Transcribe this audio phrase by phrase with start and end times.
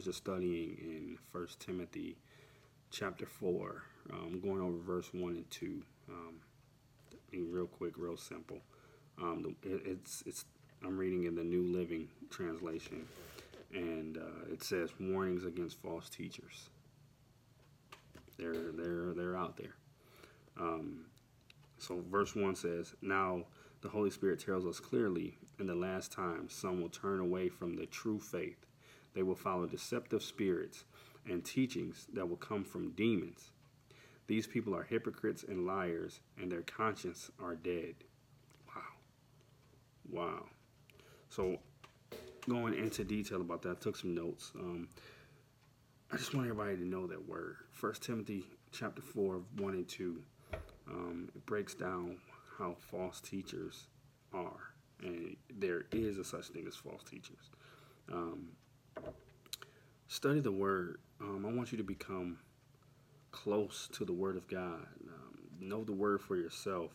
[0.00, 2.16] was just studying in First Timothy
[2.90, 3.82] chapter 4,
[4.14, 5.82] um, going over verse 1 and 2.
[6.08, 6.36] Um,
[7.34, 8.60] real quick, real simple.
[9.20, 10.46] Um, it, it's, it's,
[10.82, 13.06] I'm reading in the New Living Translation,
[13.74, 16.70] and uh, it says warnings against false teachers.
[18.38, 19.74] They're, they're, they're out there.
[20.58, 21.04] Um,
[21.76, 23.42] so, verse 1 says, Now
[23.82, 27.76] the Holy Spirit tells us clearly in the last time some will turn away from
[27.76, 28.64] the true faith.
[29.14, 30.84] They will follow deceptive spirits
[31.28, 33.50] and teachings that will come from demons.
[34.26, 37.94] These people are hypocrites and liars, and their conscience are dead.
[38.68, 38.82] Wow.
[40.10, 40.46] Wow.
[41.28, 41.58] So,
[42.48, 44.52] going into detail about that, I took some notes.
[44.54, 44.88] Um,
[46.12, 47.56] I just want everybody to know that word.
[47.72, 50.22] First Timothy chapter 4, 1 and 2.
[50.88, 52.18] Um, it breaks down
[52.58, 53.86] how false teachers
[54.32, 54.74] are.
[55.02, 57.50] And there is a such thing as false teachers.
[58.12, 58.48] Um,
[60.10, 60.98] study the word.
[61.20, 62.38] Um, I want you to become
[63.30, 64.86] close to the word of God.
[65.06, 66.90] Um, know the word for yourself.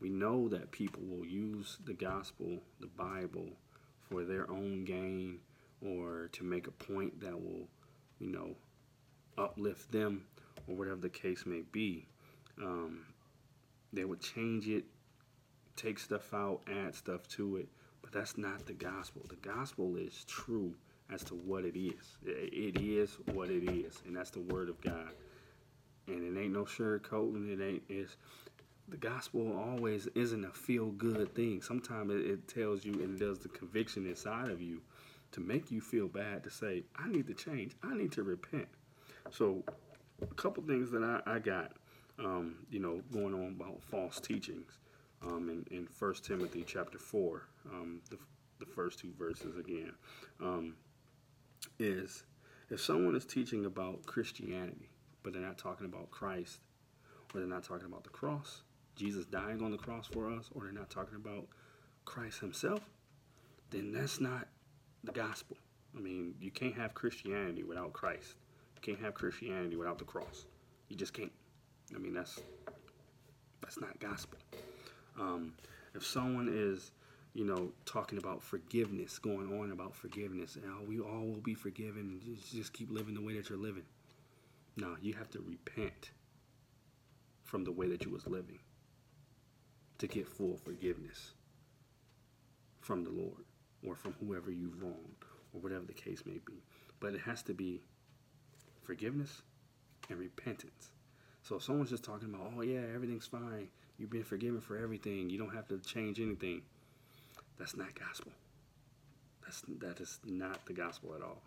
[0.00, 3.48] We know that people will use the gospel, the Bible,
[4.08, 5.40] for their own gain
[5.80, 7.68] or to make a point that will,
[8.18, 8.56] you know,
[9.38, 10.24] uplift them
[10.66, 12.06] or whatever the case may be.
[12.60, 13.06] Um,
[13.92, 14.84] they would change it,
[15.76, 17.68] take stuff out, add stuff to it,
[18.02, 19.22] but that's not the gospel.
[19.28, 20.74] The gospel is true
[21.12, 22.16] as to what it is.
[22.24, 25.10] It is what it is, and that's the word of God.
[26.08, 27.52] And it ain't no sugarcoating.
[27.52, 27.82] It ain't.
[27.88, 28.16] It's
[28.88, 31.60] the gospel always isn't a feel good thing.
[31.62, 34.80] Sometimes it, it tells you and does the conviction inside of you
[35.32, 37.74] to make you feel bad to say, I need to change.
[37.82, 38.68] I need to repent.
[39.30, 39.64] So,
[40.22, 41.72] a couple things that I, I got,
[42.18, 44.78] um, you know, going on about false teachings
[45.22, 48.18] um, in, in 1 Timothy chapter 4, um, the,
[48.60, 49.92] the first two verses again,
[50.40, 50.74] um,
[51.78, 52.24] is
[52.70, 54.88] if someone is teaching about Christianity,
[55.22, 56.60] but they're not talking about Christ,
[57.34, 58.62] or they're not talking about the cross,
[58.94, 61.46] Jesus dying on the cross for us, or they're not talking about
[62.04, 62.80] Christ Himself,
[63.70, 64.48] then that's not
[65.04, 65.56] the gospel.
[65.96, 68.34] I mean, you can't have Christianity without Christ.
[68.74, 70.46] You can't have Christianity without the cross.
[70.88, 71.32] You just can't.
[71.94, 72.40] I mean, that's
[73.60, 74.38] that's not gospel.
[75.18, 75.54] Um,
[75.94, 76.90] if someone is,
[77.36, 82.18] you know, talking about forgiveness, going on about forgiveness, and we all will be forgiven,
[82.24, 83.82] just, just keep living the way that you're living.
[84.78, 86.12] No, you have to repent
[87.44, 88.58] from the way that you was living
[89.98, 91.32] to get full forgiveness
[92.80, 93.44] from the Lord
[93.86, 96.62] or from whoever you've wronged or whatever the case may be.
[97.00, 97.82] But it has to be
[98.82, 99.42] forgiveness
[100.08, 100.90] and repentance.
[101.42, 103.68] So if someone's just talking about, oh yeah, everything's fine,
[103.98, 106.62] you've been forgiven for everything, you don't have to change anything,
[107.58, 108.32] that's not gospel.
[109.44, 111.42] That's that is not the gospel at all.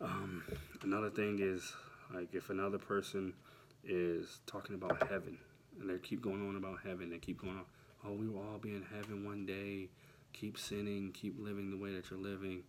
[0.00, 0.42] Um,
[0.82, 1.72] another thing is
[2.14, 3.32] like if another person
[3.84, 5.38] is talking about heaven
[5.80, 7.64] and they keep going on about heaven, they keep going on,
[8.06, 9.88] oh, we will all be in heaven one day.
[10.32, 12.62] Keep sinning, keep living the way that you're living,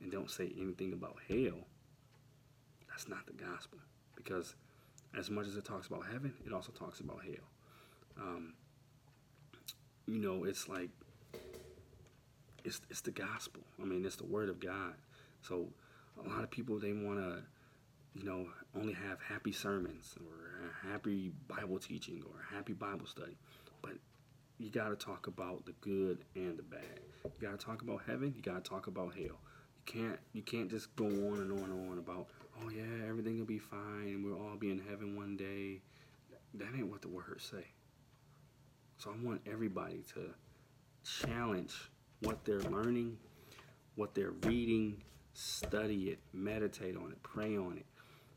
[0.00, 1.66] and don't say anything about hell.
[2.88, 3.78] That's not the gospel.
[4.14, 4.54] Because
[5.18, 7.48] as much as it talks about heaven, it also talks about hell.
[8.20, 8.54] Um,
[10.06, 10.90] you know, it's like
[12.70, 13.62] it's it's the gospel.
[13.82, 14.94] I mean, it's the word of God.
[15.42, 15.66] So
[16.24, 17.42] a lot of people they want to,
[18.14, 18.46] you know,
[18.78, 23.36] only have happy sermons or happy Bible teaching or happy Bible study,
[23.82, 23.94] but
[24.58, 27.00] you got to talk about the good and the bad.
[27.24, 28.32] You got to talk about heaven.
[28.36, 29.24] You got to talk about hell.
[29.24, 32.28] You can't you can't just go on and on and on about
[32.62, 35.80] oh yeah everything will be fine we'll all be in heaven one day.
[36.54, 37.64] That ain't what the words say.
[38.98, 40.34] So I want everybody to
[41.04, 41.74] challenge
[42.22, 43.16] what they're learning,
[43.96, 45.02] what they're reading,
[45.34, 47.86] study it, meditate on it, pray on it.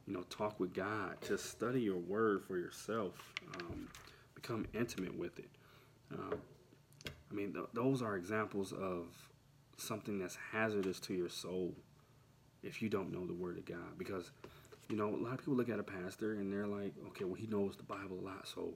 [0.07, 1.17] You know, talk with God.
[1.25, 3.13] Just study your word for yourself.
[3.59, 3.87] Um,
[4.35, 5.49] become intimate with it.
[6.13, 6.39] Um,
[7.07, 9.07] I mean, th- those are examples of
[9.77, 11.73] something that's hazardous to your soul
[12.61, 13.97] if you don't know the Word of God.
[13.97, 14.31] Because,
[14.89, 17.35] you know, a lot of people look at a pastor and they're like, okay, well,
[17.35, 18.73] he knows the Bible a lot, so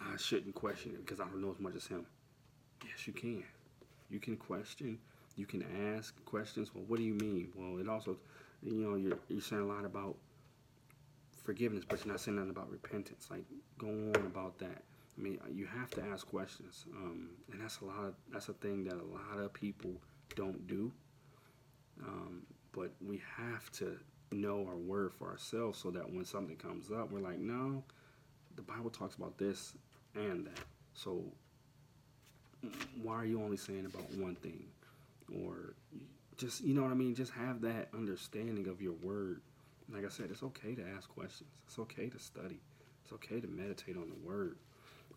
[0.00, 2.06] I shouldn't question it because I don't know as much as him.
[2.84, 3.44] Yes, you can.
[4.12, 4.98] You can question.
[5.36, 5.64] You can
[5.96, 6.70] ask questions.
[6.74, 7.48] Well, what do you mean?
[7.56, 8.18] Well, it also,
[8.62, 10.16] you know, you're, you're saying a lot about
[11.42, 13.28] forgiveness, but you're not saying nothing about repentance.
[13.30, 13.44] Like,
[13.78, 14.82] go on about that.
[15.16, 18.04] I mean, you have to ask questions, um, and that's a lot.
[18.04, 19.92] Of, that's a thing that a lot of people
[20.36, 20.92] don't do.
[22.02, 22.42] Um,
[22.72, 23.98] but we have to
[24.30, 27.82] know our word for ourselves, so that when something comes up, we're like, no,
[28.56, 29.74] the Bible talks about this
[30.14, 30.60] and that.
[30.94, 31.24] So
[33.02, 34.64] why are you only saying about one thing,
[35.44, 35.74] or
[36.36, 37.14] just you know what I mean.
[37.14, 39.40] Just have that understanding of your word.
[39.92, 41.50] Like I said, it's okay to ask questions.
[41.66, 42.60] It's okay to study.
[43.04, 44.56] It's okay to meditate on the word.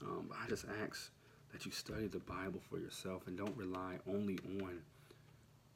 [0.01, 1.11] Um, I just ask
[1.51, 4.81] that you study the Bible for yourself and don't rely only on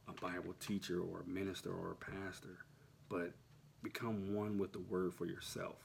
[0.07, 2.57] a Bible teacher or a minister or a pastor,
[3.07, 3.31] but
[3.83, 5.77] become one with the word for yourself.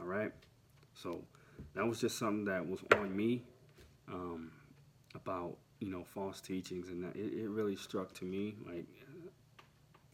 [0.00, 0.32] All right?
[0.94, 1.22] So
[1.74, 3.42] that was just something that was on me
[4.10, 4.50] um,
[5.14, 6.88] about, you know, false teachings.
[6.88, 8.86] And that it, it really struck to me, like,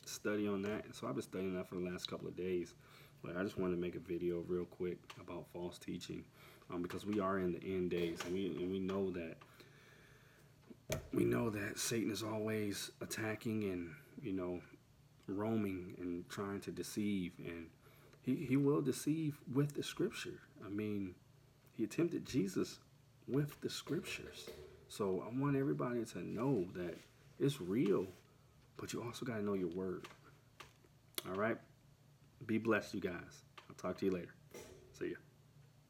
[0.05, 0.85] study on that.
[0.94, 2.75] So I've been studying that for the last couple of days.
[3.23, 6.25] But I just wanted to make a video real quick about false teaching
[6.73, 9.37] um, because we are in the end days and we, and we know that
[11.12, 13.91] we know that Satan is always attacking and,
[14.23, 14.61] you know,
[15.29, 17.32] roaming and trying to deceive.
[17.38, 17.67] And
[18.23, 20.41] he, he will deceive with the scripture.
[20.64, 21.14] I mean,
[21.76, 22.81] he attempted Jesus
[23.29, 24.49] with the scriptures.
[24.90, 26.98] So I want everybody to know that
[27.38, 28.06] it's real,
[28.76, 30.08] but you also got to know your word.
[31.28, 31.56] All right?
[32.44, 33.44] Be blessed, you guys.
[33.69, 34.34] I'll talk to you later.
[34.98, 35.29] See ya.